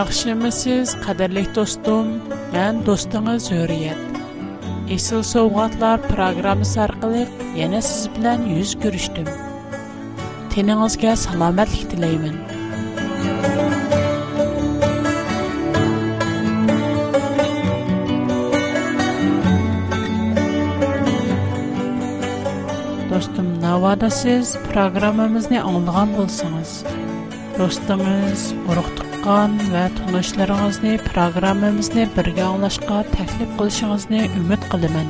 [0.00, 2.06] Яхшымысыз, қадірлік достым,
[2.56, 4.20] мен достыңыз Hürriyet.
[4.96, 7.26] Esil Sovgatlar programmасы арқылы
[7.60, 9.28] yana siz bilan yuz ko'rishdim.
[10.54, 12.36] Teningizga salomatlik tilayman.
[23.12, 26.72] Dostum, navada siz programmamizni anglagan bo'lsangiz,
[27.60, 28.40] do'stingiz,
[28.72, 28.94] urug'
[29.30, 35.06] qilingan va tinglishlaringizni programmamizni birga anglashga taklif qilishingizni umid qilaman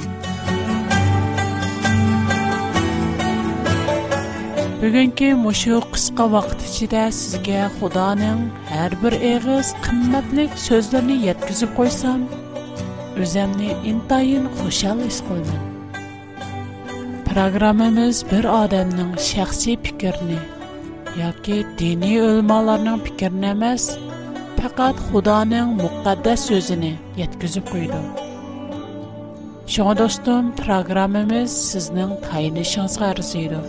[4.82, 12.28] bugungi mushu qisqa vaqt ichida sizga xudoning har bir eg'iz qimmatlik so'zlarini yetkazib qo'ysam
[13.24, 15.66] o'zimni intayin xushal his qilman
[17.32, 20.40] programmamiz bir odamning shaxsiy fikrini
[21.18, 23.84] yoki diniy o'lmalarning fikrini emas
[24.58, 28.00] faqat xudoning muqaddas so'zini yetkazib qo'ydi
[29.74, 33.60] shunga do'stim programmamiz sizning tayinishingizga arziydi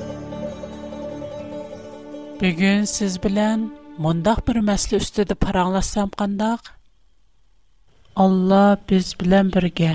[2.44, 3.60] bugun siz bilan
[4.06, 6.72] mundoq bir masla ustida paranglashsam qandoq
[8.28, 9.94] alloh biz bilan birga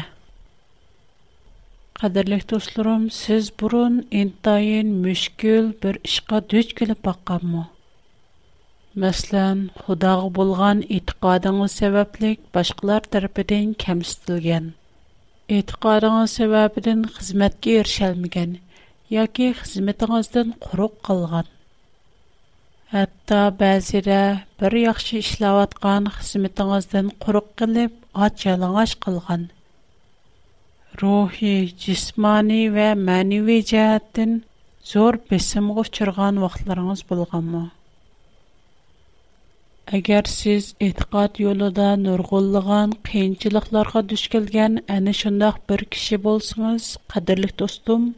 [2.00, 7.62] Qadirlik dostlarım, siz burun intayin müşkül bir işqa düz kilip baqqan mu?
[9.04, 14.68] Məslən, xudağı bulğan itiqadınız səbəblik başqalar tərəfədən kəmsitilgən.
[15.60, 18.52] İtiqadınız səbəbidən xizmətkə erişəlməgən,
[19.16, 21.48] ya ki xizmətinizdən quruq qalğan.
[22.92, 24.20] Hətta bəzirə
[24.60, 27.92] bir yaxşı işləvatqan xizmətinizdən quruq qalib,
[28.28, 28.46] aç
[31.02, 34.30] рухи, жисмани ва маниви жааттин
[34.92, 37.62] зор бисимгу чырган вақтларыңыз болғаму.
[39.98, 48.08] Агар сіз итқат йолыда нұрғылыған қиынчылықларға дүшкілген әні шындақ бір кіші болсыңыз, қадірлік достым,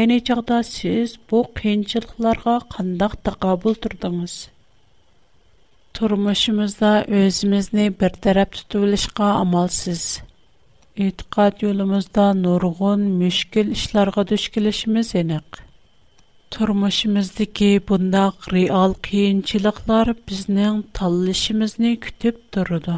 [0.00, 4.38] әйне жағда сіз бұл қиынчылықларға қандақ тақабыл тұрдыңыз.
[5.98, 6.90] Тұрмышымызда
[7.22, 10.02] өзімізіне бір тарап тұтылышқа амалсыз.
[10.14, 10.28] сіз
[11.06, 15.58] e'tiqod yo'limizda nurg'un mushkul ishlarga duch kelishimiz aniq
[16.56, 22.96] turmushimizdagi bundoq real qiyinchiliklar bizning tanlashimizni kutib turadi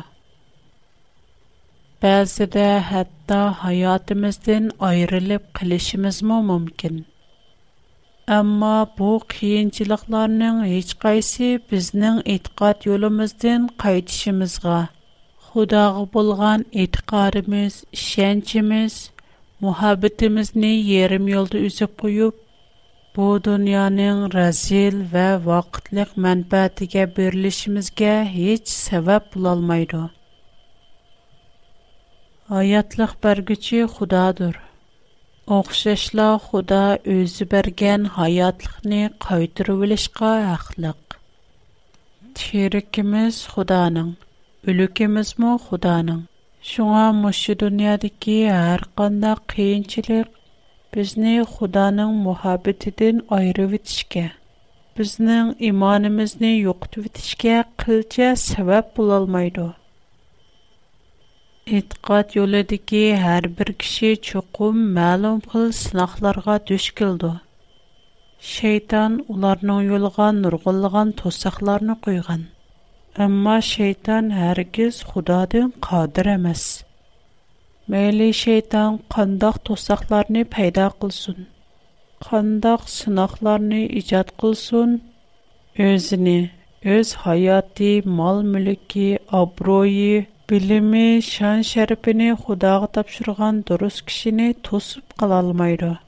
[2.06, 6.96] ba'zida hatto hayotimizdan ayrilib qilishimizmi mumkin
[8.38, 14.80] ammo bu qiyinchiliklarning hech qaysi bizning e'tiqod yo'limizdan qaytishimizga
[15.52, 18.94] xudoga bo'lgan e'tiqodimiz ishonchimiz
[19.64, 22.38] muhabbatimizni yarim yo'lda uzib qo'yib
[23.18, 30.00] bu dunyoning razil va vaqtliq manfaatiga berilishimizga hech sabab bo'lolmaydi
[32.54, 34.56] hayotliq berguchi xudodir
[35.60, 36.80] o'xshashla xudo
[37.18, 41.20] o'zi bergan hayotlikni qaytirib olishga haqliq
[42.48, 44.12] sherikimiz xudoning
[44.66, 46.18] бүлікімізмі Құданың.
[46.72, 50.36] Шуңа мұшы дүниядекі әрқанда қиыншілік
[50.96, 54.22] бізні Құданың мұхабетіден айры өтішке.
[55.00, 59.66] Бізнің иманымызны үқті өтішке қылча сәвәп бұлалмайды.
[61.80, 67.34] Итқат елідекі әр бір кіші чоқым мәлім қыл сынақларға дүш келді.
[68.54, 72.51] Шейтан уларның елға нұрғылыған тосақларыны құйған.
[73.20, 76.62] Əmma şeytan hərgiz Xudadan qadir emas.
[77.92, 81.42] Məyli şeytan qandaq tosaqlarını payda qılsın.
[82.28, 84.96] Qandaq sınaqlarını icad qılsın.
[85.78, 86.50] Özünü,
[86.94, 95.98] öz həyatı, mal-mülki, abroyi, bilimi, şan-şərəfini Xudağa tapşırğan dürüst kişini tosub qala almaydı.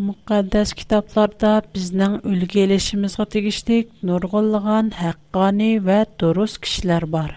[0.00, 7.34] Мукаддас китапларда біздан үлгейлешіміз ға тигиштейк норғылыған хаққани ва дурус кишилар бар.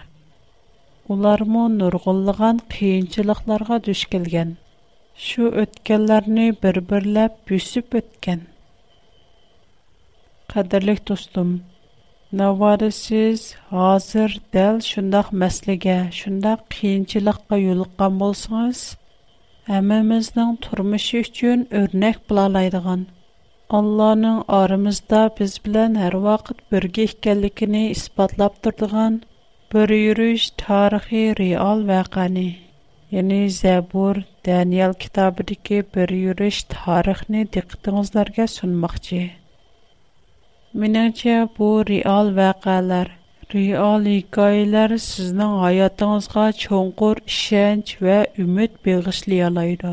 [1.16, 4.54] Улар му норғылыған хиинчылықларға дүш келген.
[5.26, 8.40] Шу өткеларни бір-бірлі бүсіп өткен.
[10.54, 11.52] Қадарлик, достум,
[12.40, 13.50] наварисіз,
[13.90, 18.86] азыр, дэл шындах мәслиге, шындах хиинчылыққа юлғам болсыңыз?
[19.68, 23.00] hammamizning turmushi uchun o'rnak bo'lalaydigan
[23.78, 29.16] allohning oramizda biz bilan har vaqt birga ekanligini isbotlab turadigan
[29.74, 32.46] bir yurish tarixiy real vaqani
[33.16, 39.22] ya'ni zabur daniel kitobidagi bir yurish tarixni diqqatingizlarga sunmoqchi
[40.84, 43.14] menimcha bu real vaqalar
[43.54, 49.92] رېئالىيلىقلار سىزنىڭ ھاياتىڭىزغا چوڭقۇر ئىشەنچ ۋە ئۈمىد بېغىشلىيالايدۇ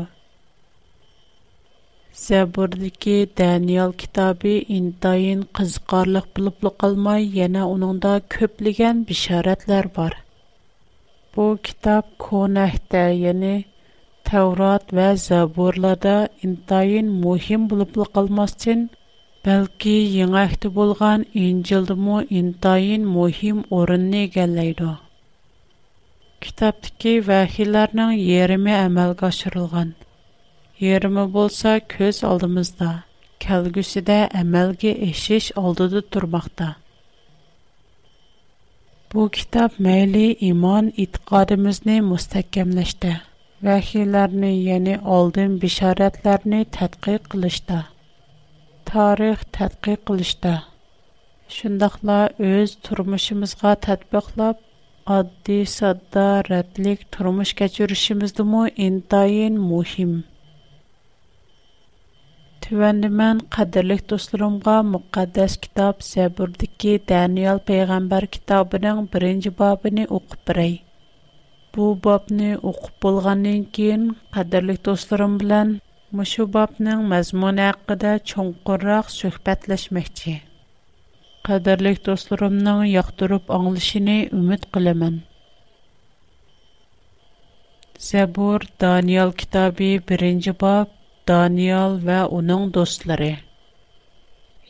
[2.22, 10.18] زەبۇردىكى دەنىيەل كىتابى ئىنتايىن قىزىقارلىق بولۇپلا قالماي يەنە ئۇنىڭدا كۆپلىگەن بېشارەتلەر بار
[11.38, 13.54] بۇ كىتاب كونەھتە يەنى
[14.32, 18.86] تەۋرات ۋە زەبۇرلاردا ئىنتايىن مۇھىم بولۇپلا قالماستىن
[19.46, 24.92] Бәлки, яңахты булган Инҗилдәмө интайин мөһим орынны игәлләйди.
[26.44, 29.90] Китаптагы вәхиләрнең ярымы әмәлгә ашырылган.
[30.86, 32.88] Ярымы булса көз алдымызда,
[33.46, 36.70] кәлгүсидә әмәлгә эшеш алдыда турмакта.
[39.14, 43.12] Bu kitab məli iman itiqadımızı müstəhkəmləşdə,
[43.68, 47.84] vəhiylərni, yəni aldın bişarətlərini tədqiq qılışda.
[48.88, 50.52] тарих тадқиқ қилишда.
[51.54, 52.16] shundoqla
[52.50, 54.56] o'z турмушимизга татбиқлаб,
[55.16, 60.12] оддий sodda rədlik turmush kechirishimizdimi intayin muhim
[62.66, 70.74] Tüvəndi mən qadirlik достларимга муқаддас китоб Zəburdakı Daniel пайғамбар китобининг 1-ci babını oxub birey.
[71.76, 74.04] Bu babni oxub bolğandan keyin
[74.38, 75.68] qadirlik dostlarım bilan
[76.14, 80.34] Мушу бабның مزمون عقد چون قرق شکبت لش مختی.
[81.44, 85.16] قدر لیک دوست رم Даниэл یخترب انگلش نی امید قلمان.
[88.08, 88.60] زبور
[91.26, 93.42] دانیال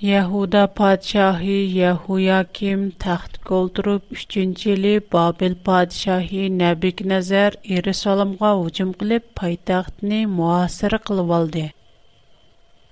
[0.02, 10.26] Яхуда падшахи Яхуя ким тахт колдуруп 3-чили Бабил падшахи Набик Назар Иерусалимга ужим кылып пайтахтны
[10.26, 11.70] муасир кылып алды.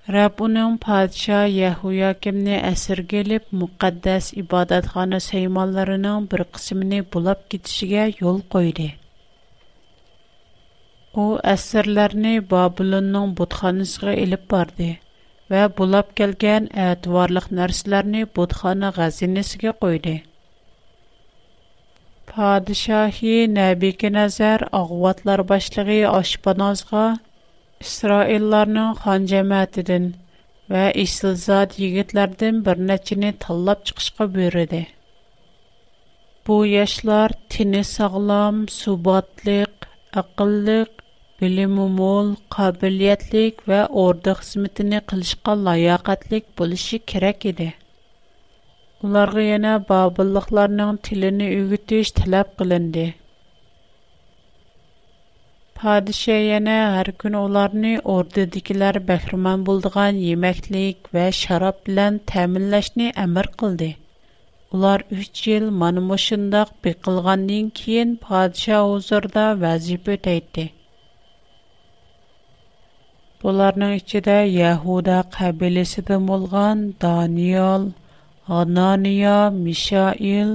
[0.07, 8.91] Рабунун падша Яхуя кимне асир келип ибадатхана сайманларынын бир кысымны булап кетишиге жол койду.
[11.13, 15.01] У асирларны Бабилоннун бутханасына элип барды.
[15.53, 19.73] bulab بۇلاپ كەلگەن ئەتىۋارلىق نەرسىلەرنى بۇتخانا qoydi.
[19.81, 20.13] قويدى
[22.31, 27.03] پادىشاھى نەبىكەنەزەر ئاغۋاتلار باشلىقى ئاشپانازغا
[27.85, 30.05] ئىسرائىللارنىڭ خان جەمەتىدىن
[30.75, 34.81] ۋە ئېسىلزاد يىگىتلەردىن bir نەچچىنى تاللاپ چىقىشقا بۇيرۇدى
[36.47, 39.89] bu yoshlar tini sog'lom subotlıq
[40.23, 41.02] aqlliq
[41.41, 47.67] بىلىمىمول، قابىلىيەتلىك ۋە ئوردا خىزمىتىنى قىلىشقا لاياقەتلىك بولۇشى كېرەك ئىدى.
[49.07, 53.05] ئۇلارغا يەنە بابىرلىقلارنىڭ تىلىنى ئۆگىتىش تەلەپ قىلىندى.
[55.83, 63.89] پادىشاھ يەنە ھەر كۈنى ئۇلارنى ئوردىدىكىلەر بەھرىمەن بولىدىغان يېمەكلىك ۋە شاراب بىلەن تەمىنلەشنى ئەمر قىلدى.
[64.71, 70.67] ئۇلار ئۈچ يىل مانا مۇشۇنداق بېقىلغاندىن كېيىن پادىشاھ ھۇزۇرىدا ۋەزىپە ئۆتەيتتى.
[73.43, 77.87] Бұларның ішчедә Яхуда қабелесіді молған Даниял,
[78.57, 80.53] Анания, Мишаил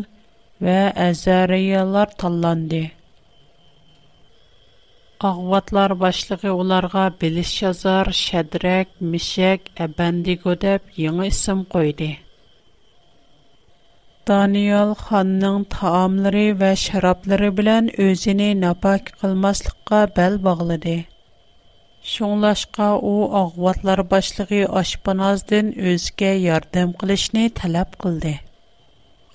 [0.69, 0.76] вә
[1.07, 2.80] Әзәриялар талланды.
[5.33, 12.09] Ағватлар башлығы оларға біліс жазар Шәдірәк, Мишек, Әбәндігі деп еңі ісім қойды.
[14.33, 20.99] Даниял ханның таамлары вә шараплары білән өзіні напак қылмаслыққа бәл бағылыды.
[22.15, 28.33] Шонлашка о ахватлар башлыги Ашбаназдин өзге ярдам қылышни талап қылды.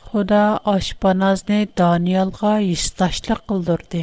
[0.07, 0.39] Худа
[0.73, 4.01] Ашбаназдин Даниэлға істашлы қылдырды.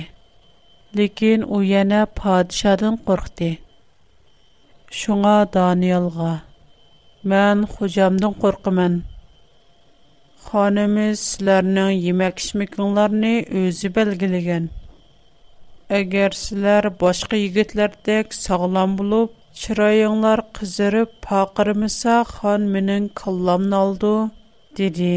[0.95, 3.51] Лекин о яна падишадын қорхди.
[5.03, 6.31] Шуңа Даниэлға,
[7.33, 9.01] мән хужамдын қорхымен.
[10.47, 13.35] Ханамыз сіләрнің емәкшмі күнларни
[13.65, 14.71] өзі бәлгіліген.
[15.99, 24.13] Эгер силәр башка ягетләрдэк сагылам булып чирайыңлар кызырып пакырмыса, хан минең қолламны алды
[24.81, 25.09] диди.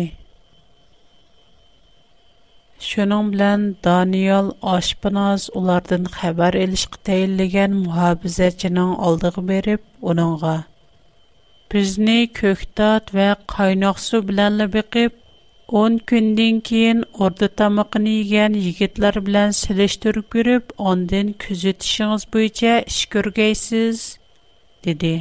[2.87, 10.55] Шонменлән Даниэль ашпыназ улардан хабар элишкә тәенлегән мухабизәченең алдыгы берип, уныңга
[11.73, 15.21] пизне көк ва вә кайнак су белән лебип
[15.71, 23.99] o'n kundan keyin o'rda tamoqni yegan yigitlar bilan silishtirib ko'rib ondan kuzatishingiz bo'yicha ish ko'rgaysiz
[24.87, 25.11] dedi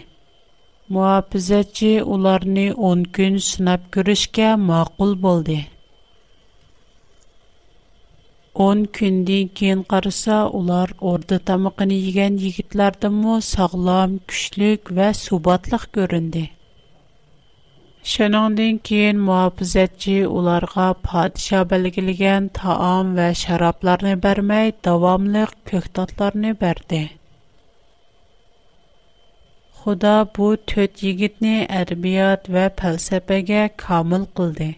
[0.96, 5.58] muhofizatchi ularni o'n kun sinab ko'rishga ma'qul bo'ldi
[8.66, 16.42] o'n kundan keyin qarasa ular o'rda tamoqini yegan yigitlardanmi sog'lom kuchlik va subatliq ko'rindi
[18.10, 27.00] شۇنىڭدىن كېيىن مۇھاپىزەتچى ئۇلارغا پادىشاھ بەلگىلىگەن تائام ۋە شارابلارنى بەرمەي داۋاملىق كۆكتاتلارنى بەردى
[29.84, 34.68] خۇدا بۇ تۆت يىگىتنى ئەدەبىيات ۋە پەلسەپىگە كامىل قىلدى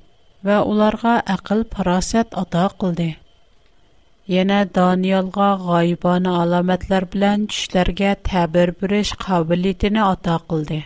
[0.50, 3.08] ۋە ئۇلارغا ئەقىل پاراسەت ئاتا قىلدى
[4.38, 10.82] يەنە دانىيالغا غايىبانە ئالامەتلەر بىلەن چۈشلەرگە تەبىر بېرىش قابىلىيىتىنى ئاتا قىلدى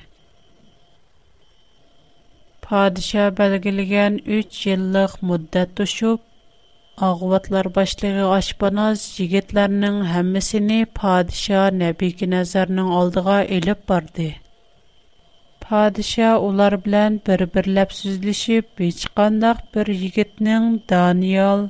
[2.69, 6.21] падиша белгилеген 3 йыллык муддат тушуп,
[7.09, 10.69] агватлар башлыгы Ашпаназ жигетләрнең һәммәсен
[11.01, 14.27] падиша Нәбиге назарның алдыга элеп барды.
[15.65, 21.67] Падиша улар белән бер-берләп сүзлешип, һеч кандак бер жигетнең Даниял,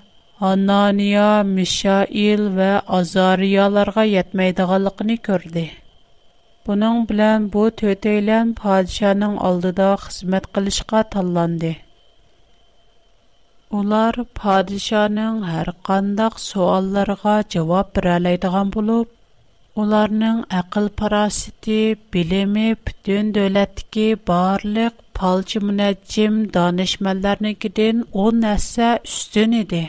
[0.52, 5.70] Анания, Мишаил вә Азарияларга ятмәйдиганлыгын күрде.
[6.68, 11.70] Buning bilan bu to'taylan podshoning oldida xizmat qilishga tanlandi.
[13.78, 19.06] Ular podshoning har qanday savollariga javob bera oladigan bo'lib,
[19.84, 21.80] ularning aql parosati,
[22.18, 29.86] bilimi butun davlatdagi barliq palchi munajjim donishmandlarnikidan 10 narsa ustun edi.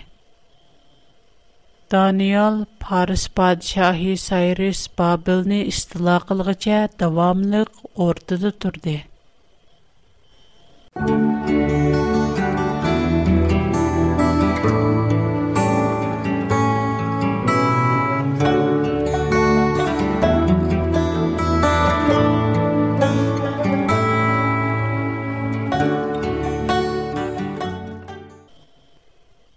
[1.92, 7.64] Daniel Paris padişahı Cyrus Babilni istila qilgacha davomli
[8.06, 9.04] o'rtada turdi.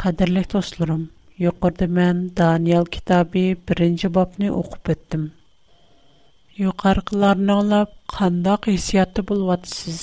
[0.03, 1.03] Qadirli do'stlarim,
[1.41, 5.23] Yuqorida men Daniel kitobi 1-bobni o'qib o'tdim.
[6.63, 10.01] Yuqorqilarni anglab qandoq hissiyotda bo'lyapsiz?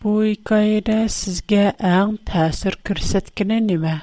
[0.00, 3.94] Bu hikoyada sizga eng ta'sir ko'rsatgani nima?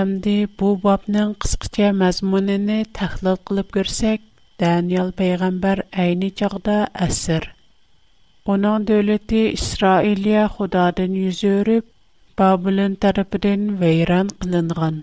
[0.00, 4.20] Әмді bu bobning qisqacha mazmunini tahlil qilib ko'rsak,
[4.64, 6.76] Daniel payg'ambar әйні чағда
[7.08, 7.48] әсір.
[8.56, 11.88] Uning davlati Исраилия xudodan yuz o'rib,
[12.40, 14.94] Бабылин тарапидин вейран қынынған.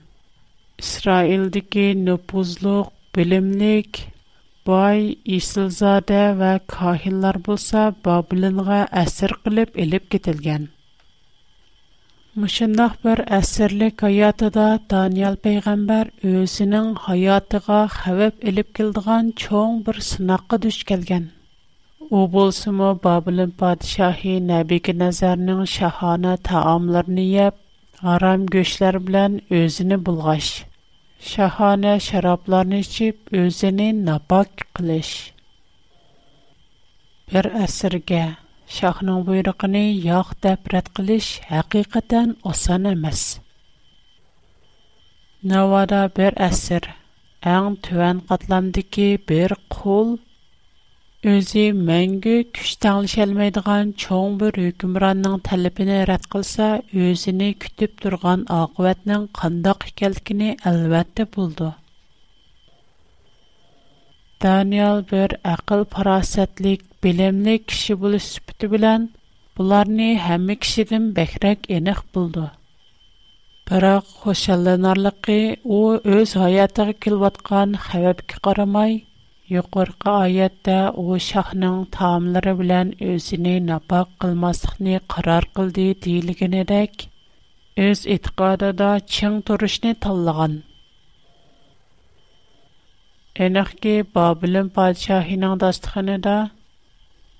[0.84, 4.00] Исраилдики нупузлук, билимник,
[4.70, 5.03] бай,
[5.38, 10.65] исылзаде ва кахилар булса Бабылинға асир қилип-илип кетилген.
[12.46, 14.65] Мышындах бір асирлик аятыда
[14.96, 21.29] Даниэл пейгамбар өзінің аятыга хавип-илип келдіған чоң бір сынақы дүш келген.
[22.09, 27.53] U bolsym babulam patshahe naybi ke nazarna shahana taamlarni yeb
[28.03, 30.51] haram gochlar bilan o'zini bulg'ash
[31.31, 35.11] shahana sharoblarni ichib o'zini nabaq qilish
[37.33, 38.23] bir asrga
[38.77, 40.69] shohning buyrug'ini yo'q deb
[41.01, 43.25] qilish haqiqatan oson emas
[45.53, 46.83] Nawada bir asr
[47.57, 50.17] eng tuvan qatlamdagi bir qul
[51.25, 56.67] Өзі мәңгі күштен шәлмейдіған чоң бір үкімранның тәліпіні рәт қылса,
[57.05, 61.71] өзіні күтіп тұрған ақуәтнің қандық келкіні әлбәтті бұлды.
[64.45, 69.09] Даниял бір әқіл парасәтлік, білімлік кіші бұл сүпті білән,
[69.62, 72.45] бұларыны әмі кішідің бәкірек еніқ болды.
[73.71, 75.81] Бірақ қошалынарлықы, о
[76.19, 79.00] өз ғаятығы келватқан қәвәпкі қарамай,
[79.55, 87.05] Yuqorqi oyatda u shohning taomlari bilan o'zini napoq qilmaslikni qaror qildi deyilganidek,
[87.85, 88.89] o'z e'tiqodida
[89.19, 90.53] ching turishni tanlagan.
[93.47, 96.37] Энахки Бабилон падишоҳининг дастханида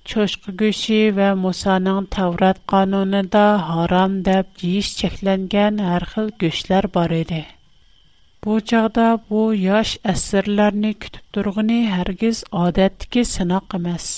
[0.10, 7.44] чошқа гӯши ва Мусанинг Таврот қонунида ҳаром деб жейиш чекланган ҳар хил гӯшлар бор эди.
[8.46, 14.10] بۇ چاغدا بۇ ياش ئەسىرلەرنى كۈتۈپ تۇرغىنى ھەرگىز ئادەتتىكى سىناق ئەمەس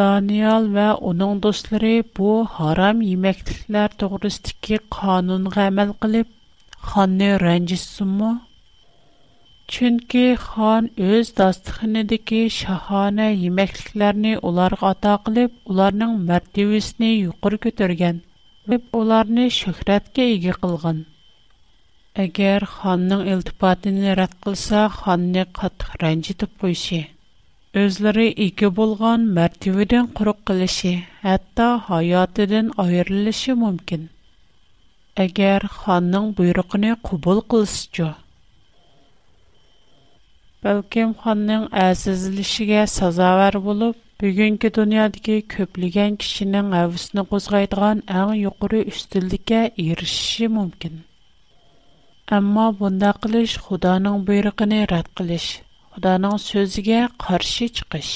[0.00, 6.34] دانىيال ۋە ئۇنىڭ دوستلىرى بۇ ھارام يېمەكلىكلەر توغرىسىدىكى قانۇنغا ئەمەل قىلىپ
[6.90, 8.30] خاننى رەنجىتسۇنمۇ
[9.76, 18.22] چۈنكى خان ئۆز داستىخىنىدىكى شاھانە يېمەكلىكلەرنى ئۇلارغا ئاتا قىلىپ ئۇلارنىڭ مەرتىۋىسىنى يۇقىرى كۆتۈرگەن
[18.74, 21.02] ۋە ئۇلارنى شۆھرەتكە ئىگە قىلغان
[22.22, 26.98] Әгер ханның илтіпатини рат қылса, ханны қат хранджи тупойши.
[27.82, 30.92] Өзлари ики болған мәртивиден құрук қылши,
[31.22, 34.04] хатта хаятиден айырлыши мумкін.
[35.24, 38.06] Әгер ханның бұйрықыни кубол қылши чо.
[40.68, 50.48] Бәлкім ханның азизлишіге сазавар болып, бүгінгі дуниадігі көплиген кишінің әвісіні қозғайдыған әң йоқыры үстілдіке ирышши
[52.34, 55.48] Әмма бунда қылыш Худаның буйрыгыны рад қылыш,
[55.96, 58.12] Худаның сөзіге қаршы чыгыш.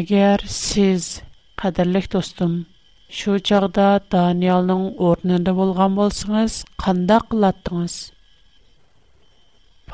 [0.00, 1.06] Әгәр сез,
[1.62, 2.58] қадірлік достым,
[3.20, 4.82] шу чагда Даниялның
[5.12, 7.96] орнында болған болсаңыз, қандай қылаттыңыз?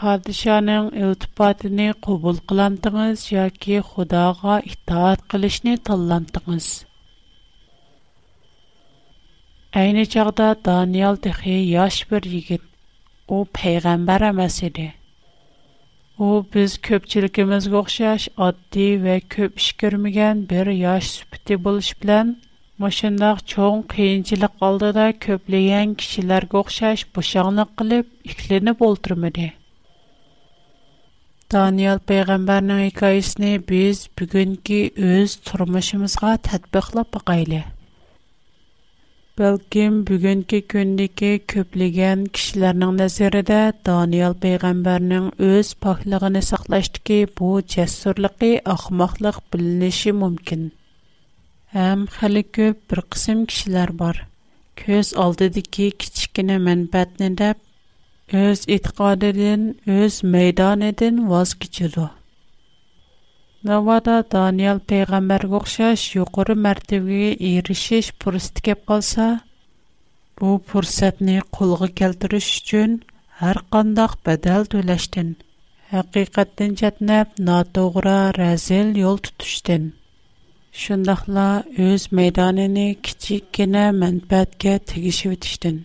[0.00, 6.74] Падишаның илтипатыны қабул қыламдыңыз яки Худага итаат қылышны талламдыңыз?
[9.78, 12.62] Әйні чағда Даниял тіхи яш бір егіт.
[13.28, 14.84] О пейғамбар әмәс еді.
[16.16, 22.32] О біз көпчілікіміз ғоқшаш адди вә көп іш көрмеген бір яш сүпті болыш білән,
[22.84, 29.50] мұшындақ чоң қиынчылық алдыда көплеген кішілер ғоқшаш бұшаңлық қылып, икленіп олтырмыды.
[31.52, 37.66] Даниял пейғамбарның хикаясыны біз бүгінгі өз тұрмышымызға тәтбіқлап бақайлы.
[39.38, 50.14] بەلكىم بۈگۈنكى كۈندىكى كۆپلىگەن كىشىلەرنىڭ نەزىرىدە دانىيال پەيغەمبەرنىڭ ئۆز پاكلىقىنى ساقلاشتىكى بۇ جەسۇرلۇقى ئەخمەقلىق بىلىنىشى
[50.22, 50.64] مۇمكىن
[51.78, 54.22] ھەم خېلى كۆپ بىر قىسىم كىشىلەر بار
[54.82, 59.64] ko'z oldidagi kichkina manfaatni deb o'z e'tiqodidan
[59.98, 62.08] o'z maydonidan voz kechadi
[63.68, 69.26] Навада Даниэл пайгамбарга оқшаш юқори мәртебеге эришиш фурсат кеп қалса,
[70.38, 72.92] бу фурсатни қолға келтириш үчүн
[73.40, 75.28] ҳар қандай бадал төлөштен,
[75.92, 79.82] ҳақиқаттан чатнап, натоғра разил йол тутуштен.
[80.82, 81.48] Шундайла
[81.88, 85.76] өз майданыны кичик гына манфаатка тигишип өтүштен.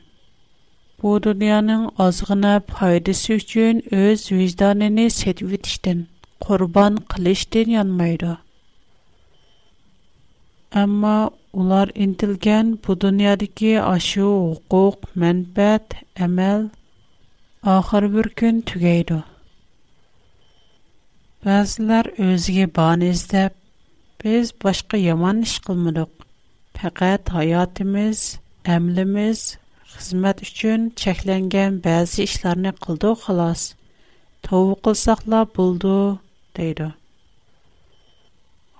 [0.99, 5.99] Бу дүйнөнүн азгына пайдасы үчүн өз вижданыны сетип өтүштен.
[6.45, 8.29] qurban qilishdan yonmaydi
[10.81, 11.15] ammo
[11.63, 15.87] ular intilgan bu dunyodagi ashu huquq manfaat
[16.27, 16.61] amal
[17.75, 19.19] oxir bir kun tugaydi
[21.45, 23.53] ba'zilar o'ziga bahona izlab
[24.25, 26.11] biz boshqa yomon ish qilmadik
[26.81, 28.19] faqat hayotimiz
[28.77, 29.39] amlimiz
[29.93, 33.61] xizmat uchun cheklangan ba'zi ishlarni qildik xolos
[34.49, 35.95] tovba qilsaqla bo'ldi
[36.57, 36.87] دیده.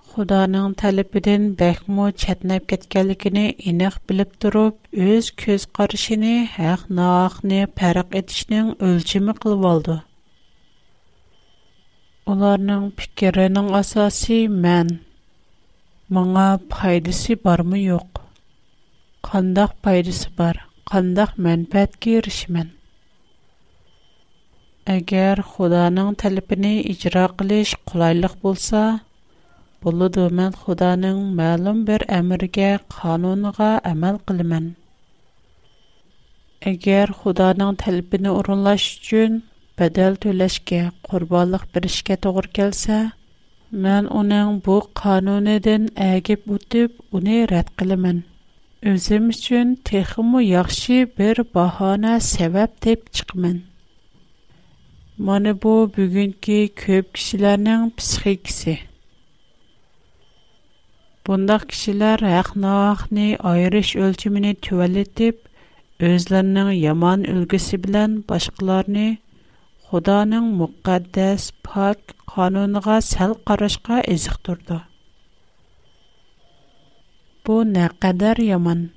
[0.08, 5.62] خدا نان تلپ دن بهمو چت نبکت کلی کنه این خ بلب دروب از کس
[5.74, 6.34] قرش نه
[6.68, 6.90] oldu.
[6.90, 9.86] ناخ نه پرق ادش نن اولچی مقل ولد.
[12.28, 14.88] اونارنن پیکرنن اساسی من
[16.10, 18.12] معا پایدسی بار میوک.
[24.90, 27.84] Eger Hudaňyň talapyny ýerine ýetirmek
[28.22, 28.80] gowy bolsa,
[29.80, 34.74] boladym men Hudaňyň ma'lum bir ämirine, kanunyna amala aşyryň.
[36.72, 39.38] Eger Hudaňyň talabyny orunlaşmak üçin
[39.78, 40.74] bedel tölemek,
[41.10, 43.12] qurbanlyk birişgä tögür kelse,
[43.70, 48.24] men onuň bu kanunydan ägip-bütip, ony rat edim.
[48.82, 53.00] Özüm üçin tehim we gowy bir bahana sebäp dep
[55.22, 58.72] Мана бу бүгүнкү көп кишилердин психикси.
[61.28, 65.38] Бундай кишилер ахнахны айрыш өлчүмүн төвөлөтүп,
[66.10, 69.04] өзлөрүнүн яман үлгүсү менен башкаларны
[69.86, 71.98] Худанын мукаддас пак
[72.34, 74.80] канунуга сал карашка эзик турду.
[77.44, 77.86] Бу не
[78.50, 78.90] яман.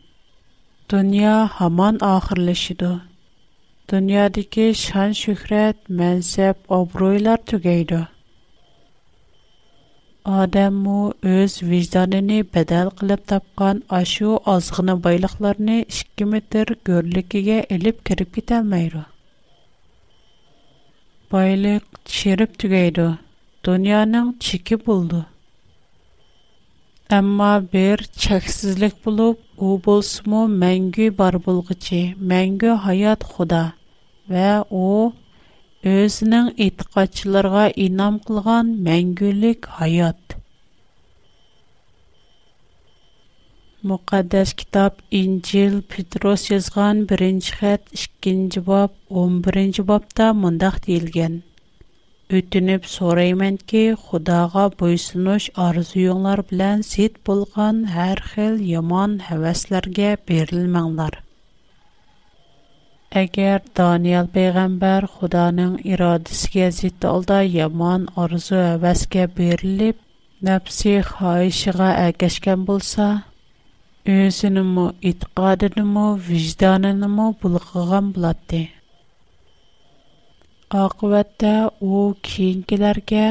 [0.89, 2.97] Дүнья хаман ахырлашыды.
[3.91, 7.99] Дөнья şan şан шәхрәт мәнсеп оброylar түгәйдо.
[10.35, 10.95] Адам мо
[11.35, 19.03] үз виҗданене бәдәл кылып тапкан ашу азыгыны байлыкларны 2 км гөрлегегә алып кирип китә алмыйру.
[21.35, 23.07] Байлык чирип түгәйдо.
[23.69, 24.33] Дөньяның
[27.13, 31.99] ئەمما бер چەكسىزلىك بولۇپ، у بولسىمۇ مەڭگۈ бар بولغۇچى،
[32.31, 33.59] مەڭگۈ ھايات خۇدا
[34.35, 34.47] ۋە
[34.79, 34.87] у
[35.91, 40.35] ئۆزىنىڭ ئېتىقادچىلىرىغا ئىنئام قىلغان مەڭگۈلۈك ھايات.
[43.91, 51.39] مۇقەددەس كىتاب Инжил پېتروس يازغان بىرىنچى خەت ئىككىنچى باب ئون بىرىنچى بابتا مۇنداق دېيىلگەن.
[52.33, 61.17] өтүнүп сорайманки, Худага буйсунуш арзуюңлар белән сит булган һәр хил яман һәвәсләргә берилмәңләр.
[63.21, 69.99] Әгәр Даниил пәйгамбәр Худаның ирадәсенә зит алда яман арзу һәвәскә берилеп,
[70.49, 73.11] нәфси хаишыга әгәшкән булса,
[74.17, 78.69] өзенеме, итқадыныме, вижданыныме булгыган булатты.
[80.73, 83.25] Ақуатта о кейінгілерге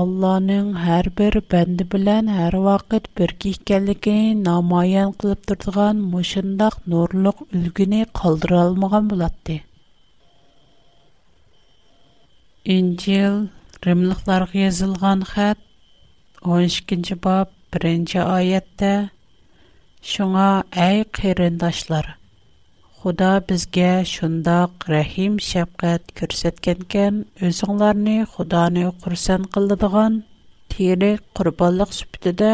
[0.00, 8.04] Алланың әр бір бәнді білән әр вақыт бір кейкәлігіне намайын қылып тұрдыған мұшындақ нұрлық үлгіне
[8.20, 9.56] қалдыра алмаған болады.
[12.76, 13.42] Инчил
[13.88, 15.64] римліқларғы езілген қәт
[16.46, 17.50] 13-кінші бап
[17.82, 18.92] 1-кі айетті
[20.14, 20.48] Шуңа
[20.86, 21.02] әй
[23.06, 30.14] Худа бізге шындақ рәхим шәпқәт көрсеткенкен, өзіңларыны Худаны құрсан қылдыдыған,
[30.74, 32.48] тері құрбалық сүпті де,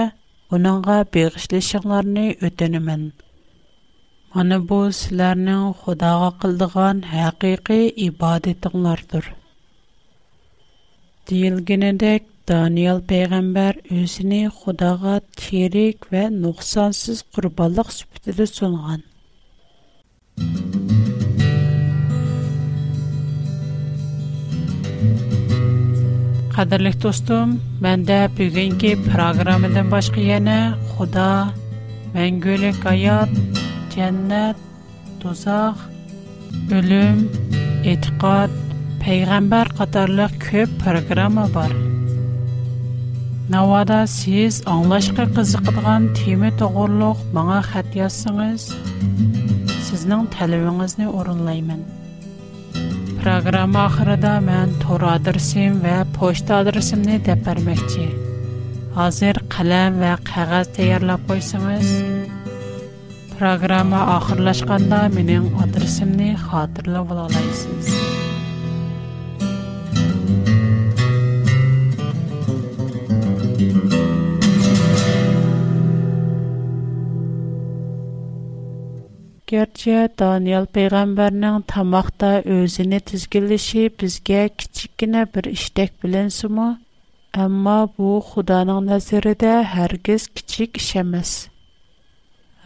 [0.58, 3.06] оныңға беғішлешіңларыны өтінімін.
[4.34, 7.78] Мұны бұл сілерінің Худаға қылдыған әқиқи
[8.10, 9.30] ибадетіңлардыр.
[11.32, 19.08] Дейілгенедек, Даниял пәйғамбар өзіне Худаға терек вән нұқсансыз құрбалық сүпті де сонған.
[26.54, 27.48] Qadirlik dostum,
[27.84, 30.60] menda bu günki programadan başqa yana,
[30.92, 31.28] Xuda,
[32.14, 33.18] Mängölik aya,
[33.94, 34.56] Cənnət
[35.22, 35.84] tuzaq,
[36.70, 37.18] bölüm,
[37.94, 38.50] etiqad,
[39.04, 41.72] peyğəmbər qatarlıq köp proqrama var.
[43.52, 47.60] Nəvada siz anlaşqa qızıqdıqan tema doğruğluğ, bağa
[49.92, 51.85] سیزنه تلویزیون از Программа اورن لایمن.
[53.20, 58.09] پروگرام آخر دامن تور آدرسیم و پست آدرسیم نی دپر میکی.
[58.96, 61.76] آذر قلم و قهرت تیار لپویسیم.
[79.52, 86.68] Gerçi Daniel peyğəmbərinin tamaqda özünü tizginləşi bizə kiçikkənə bir iştək bilinsinmi?
[87.46, 91.32] Amma bu Xudanın nəzərində hər kəs kiçik iş emas.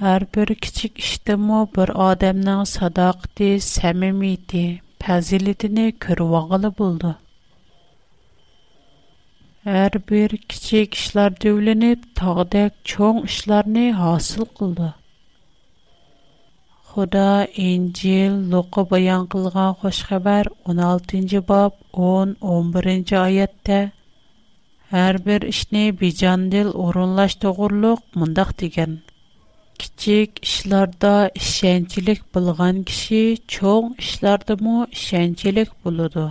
[0.04, 4.62] Hər bir kiçik işdimi bir adamın sadaqəti, səmimiyyəti,
[5.06, 7.10] fəzilətini görüvağılı buldu.
[9.74, 14.92] Hər bir kiçik işlər dövlənib tağdək çoğ işlərini hasil qıldı.
[16.96, 17.32] Худа
[17.66, 21.72] İncil Лука баян кылган хош хабар 16-нчы баб
[22.04, 23.80] 10-11-нче аятта
[24.94, 28.96] Һәр бер эшне бижандил орынлаш тогырлык мондак дигән.
[29.82, 33.20] Кичек эшләрдә ишенчилек булган киши
[33.56, 36.28] чоң эшләрдә мо ишенчилек булыды.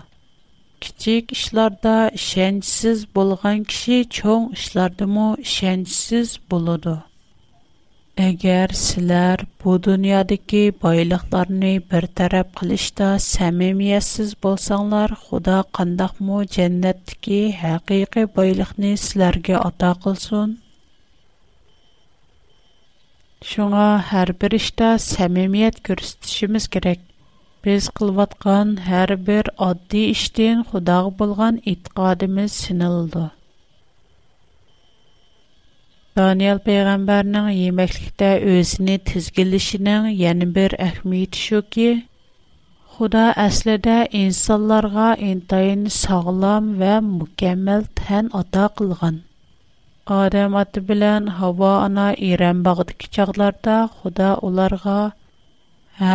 [0.80, 6.98] Кичек эшләрдә ишенчсез булган киши чоң эшләрдә мо ишенчсез булыды.
[8.24, 18.24] Әгер силар бу дуниадыки байлықларни бір тарап қыл ішта сәмимияссіз болсаңлар, худа қандахму дженнеттіки хаqiqi
[18.40, 20.56] байлықни силарге ата қылсун.
[23.50, 27.04] Шуңа, хар бір ішта сәмимият көрсетішіміз керек.
[27.68, 33.32] Біз қылватған хар бір адди іштин худағы болған итгадіміз синалды.
[36.16, 41.88] Даниэл пейгамбарның емекликта өзіні тізгілішінің яни бір ахмейд шо ки,
[42.96, 49.18] худа аслыда инсаларға интайын сағлам ва мукамел тән ата қылған.
[50.20, 54.98] Адам ати билан хава ана иран бағды кикағларда худа оларға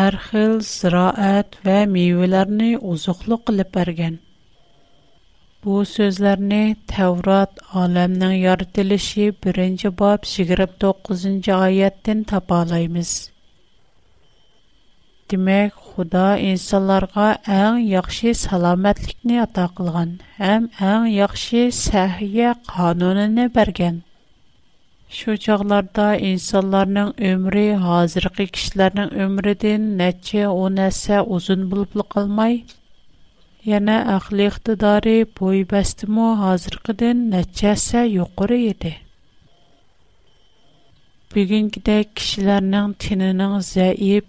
[0.00, 4.22] әрхил, зраэт ва миювиларни узуқлы қылып арген.
[5.64, 6.58] Бу сөзләрне
[6.90, 13.10] Тәврат аламның яртылышы 1-нче баб 29-нче аяттан тапалаймыз.
[15.32, 17.26] Демәк, Худа инсанларга
[17.58, 24.00] иң яхшы саламатлыкны ата кылган һәм иң яхшы сәхия канунын бергән.
[25.18, 32.62] Шу чагларда инсанларның өмри хәзерге кешеләрнең өмриден нәчә 10 әсә узын булып калмай,
[33.68, 38.92] Yana ahli iqtidori bo'y bastimu hozirgidan necha hissa yuqori edi.
[41.34, 44.24] Bugünkidek kishilarning tinining zaif,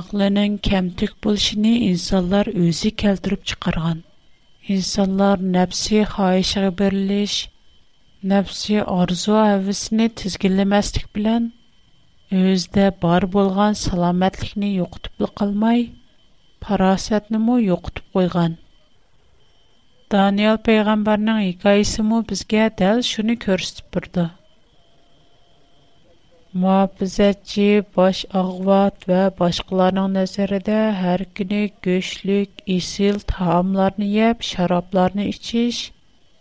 [0.00, 4.02] aqlining kamtik bo'lishini insonlar o'zi keltirib chiqargan.
[4.76, 7.36] İnsanlar nəfsi xahişə birləş,
[8.34, 11.48] nəfsi arzu həvəsini tizginləməslik bilən
[12.44, 15.86] özdə bar bolğan salamətliyini yoxutub qalmay,
[16.68, 18.54] парасатны мо юқтып қойған.
[20.12, 24.24] Даниэл пайғамбарның хикаясы мо бізге дәл шуны көрсетіп тұрды.
[26.64, 30.76] Муафизатчы, баш ағват вә башқаларның нәзірі де
[31.14, 35.80] әр күні көшлік, есіл тағамларны еп, шарапларны ішіш,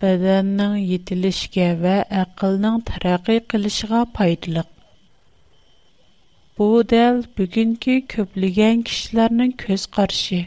[0.04, 3.40] бәдәннің етілішке вә әқылның тарақи
[6.60, 10.38] Bu dәл бүгенге көплегән кешеләрнең көз карашы.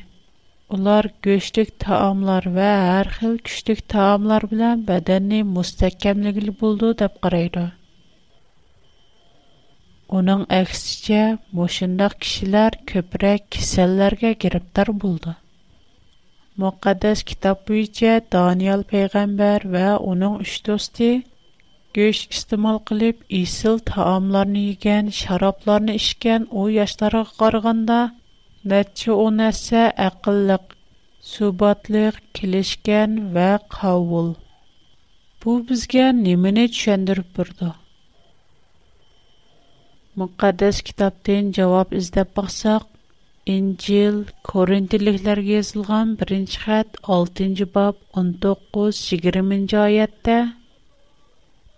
[0.76, 7.62] Ular go'shtlik taomlar va har xil kuchlik taomlar bilan badanni mustahkamligili bo'ldi deb qaraydi.
[10.20, 11.22] Оның әксіче,
[11.60, 15.36] мұшындақ кішілер көпірәк кеселлерге гіріптар болды.
[16.64, 21.12] Мұқаддас китап бүйче Даниял пейғамбар вә оның үш дости
[21.98, 27.96] go'sht iste'mol qilib isil taomlarni yegan sharoblarni ichgan u yoshlarga qaraganda
[28.72, 30.76] necha o'n narsa aqlliq
[31.32, 33.48] subatliq kelishgan va
[33.78, 34.28] qovul
[35.42, 37.72] bu bizga nimani tushuntirib turdi
[40.22, 42.86] muqaddas kitobdan javob izlab boqsaq
[43.56, 44.16] injil
[44.52, 50.38] korintiliklarga yozilgan birinchi xat oltinchi bob 19 20 yigirmanchi oyatda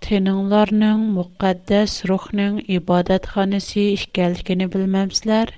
[0.05, 5.53] تېنىڭلارنىڭ مۇقەددەس روھنىڭ ئىبادەتخانىسى ئىكەنلىكىنى بىلمەمسىلەر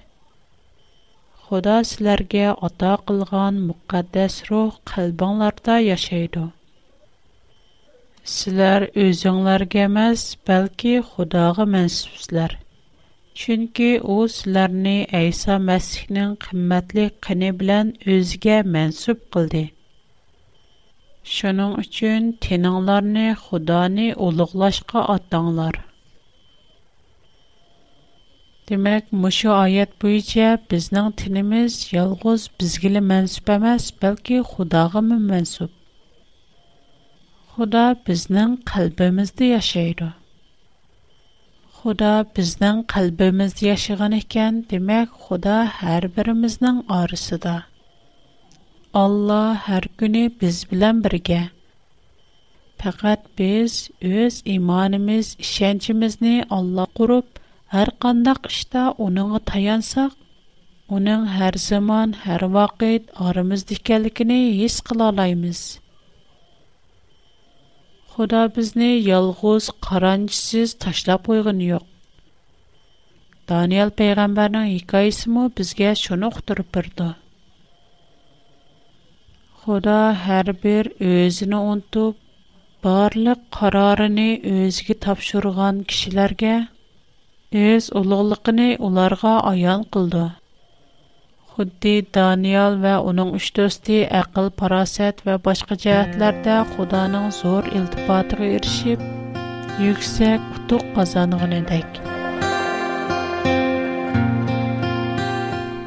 [1.46, 6.42] خۇدا سىلەرگە ئاتا قىلغان مۇقەددەس روھ قەلبىڭلاردا ياشايدۇ
[8.34, 12.56] سىلەر ئۆزۈڭلارگە ئەمەس بەلكى خۇداغا مەنسۇپسىلەر
[13.42, 19.64] چۈنكى ئۇ سىلەرنى ئەيسا مەسىھنىڭ قىممەتلىك قېنى بىلەن ئۆزىگە مەنسۇپ قىلدى
[21.24, 25.72] Şunun üçün tenanlarını Xudanı uluqlaşqa atdanlar.
[28.68, 35.72] Demək, məşu ayət bu yəcə biznin tinimiz yalqız bizgili mənsub əməz, bəlkə Xudağı mı mənsub?
[37.54, 40.10] Xuda biznin qəlbimizdə yaşayırı.
[41.78, 46.12] Xuda biznin qəlbimizdə yaşıqan ikən, demək, Xuda hər
[48.98, 51.38] Allah hər günü biz bilən birgə.
[52.82, 53.78] Fəqət biz
[54.08, 57.24] öz imanimiz, işəncimizni Allah qurub,
[57.74, 60.14] hər qandaq işdə onunla tayansaq,
[60.98, 65.64] onun hər zaman, hər vaqt aramızdakıligini his qıla alaymiz.
[68.14, 71.90] Xuda bizni yalğız, qarançsız taşlab qoyğun yox.
[73.50, 77.10] Daniel peyğəmbərinin hekayəsi mə bizə şunu uqturub birdi.
[79.64, 81.58] Худа һәр бер өзене
[82.86, 86.50] барлык карарыны өзге тапшырган кишиләргә
[87.60, 90.24] өз улыгылыгын уларга аян кылды.
[91.54, 99.06] Худди Даниял ва аның 3 досты акыл, парасат ва башка җәһәтләрдә Худаның зур илтифатыга эришип,
[99.88, 102.02] yüksek kutuk kazanığın edek.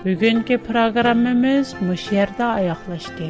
[0.09, 3.29] Bugünkü programımız Müşer'de ayaklaştı.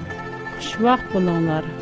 [0.61, 1.80] Xush vaxt bulunlar.